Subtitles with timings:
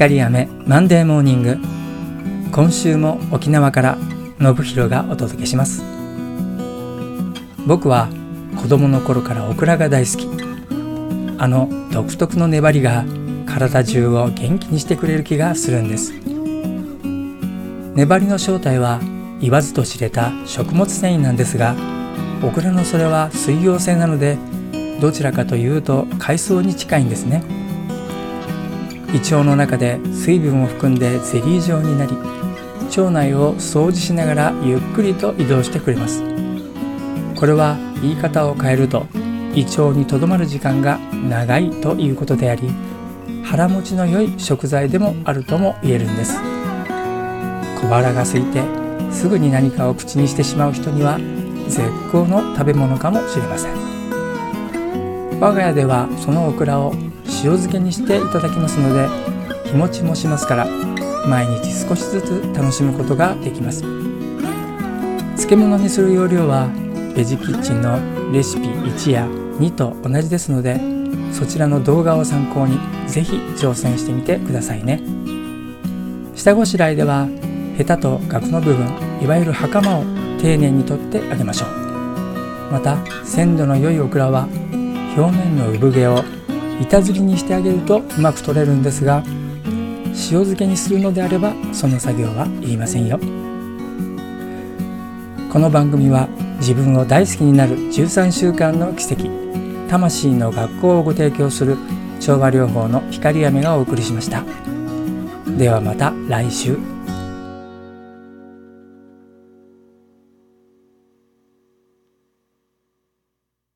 [0.00, 1.58] 光雨マンデーモーニング
[2.52, 3.98] 今週も沖縄から
[4.40, 5.82] 信弘がお届けします。
[7.66, 8.08] 僕は
[8.56, 10.26] 子供の頃からオクラが大好き。
[11.36, 13.04] あの独特の粘りが
[13.44, 16.14] 体中を元気にしてくれる気がするんです。
[17.94, 19.00] 粘りの正体は
[19.38, 21.76] 言わずと知れた食物繊維なんですが
[22.42, 24.38] オクラのそれは水溶性なので
[24.98, 27.60] どちらかというと海藻に近いんですね。
[29.12, 32.14] 胃腸の中で水分を含んでゼリー状になり
[32.96, 36.22] 腸内を掃除しながらゆっくりと移動してくれます。
[37.34, 39.06] これは言い方を変えると
[39.54, 42.70] 胃腸にとどまる時間が長いということであり
[43.42, 46.38] 腹持ちの良い食材でもあるとも言えるんです。
[47.80, 48.62] 小腹が空いて
[49.10, 51.18] すぐに何かを口にしてしまう人には
[51.66, 53.72] 絶好の食べ物かもしれません。
[55.40, 56.92] 我が家ではそのオクラを
[57.42, 59.08] 漬けにしていただきますので
[59.68, 60.66] 日持ちもしますから
[61.26, 63.82] 毎日少しずつ楽しむことができます。
[65.36, 66.68] 漬物にする要領は
[67.16, 67.98] ベジキッチンの
[68.32, 70.80] レシピ1や2と同じですので
[71.32, 75.02] そちらの動画を参考にぜひ挑戦してみてくださいね。
[76.34, 77.26] 下ごしらえでは
[77.76, 78.86] ヘタとガクの部分
[79.22, 80.04] いわゆる袴を
[80.40, 82.72] 丁寧に取ってあげましょう。
[82.72, 84.48] また鮮度の良いオクラは
[85.16, 86.39] 表面の産毛を
[86.80, 93.18] 板ずりにしてあげるとうまく取れるんですが塩漬けにするのであればその作業はいりませんよ。
[95.52, 99.24] この番組は自分を大好きになる13週間の奇跡
[99.88, 101.76] 魂の学校をご提供する
[102.20, 104.44] 調和療法の光雨がお送りしました。
[105.58, 106.78] ではまた来週。